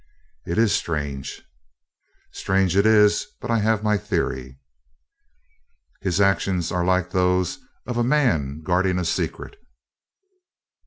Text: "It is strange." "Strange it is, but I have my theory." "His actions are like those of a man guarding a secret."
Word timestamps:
"It 0.47 0.57
is 0.57 0.73
strange." 0.73 1.43
"Strange 2.31 2.75
it 2.75 2.87
is, 2.87 3.27
but 3.39 3.51
I 3.51 3.59
have 3.59 3.83
my 3.83 3.97
theory." 3.97 4.57
"His 6.01 6.19
actions 6.19 6.71
are 6.71 6.83
like 6.83 7.11
those 7.11 7.59
of 7.85 7.97
a 7.97 8.03
man 8.03 8.63
guarding 8.63 8.97
a 8.97 9.05
secret." 9.05 9.57